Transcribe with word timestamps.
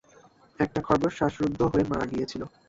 একটা 0.59 0.79
খরগোশ 0.81 1.13
শ্বাসরুদ্ধ 1.17 1.59
হয়ে 1.71 1.85
মারা 1.91 2.05
গিয়েছিল। 2.11 2.41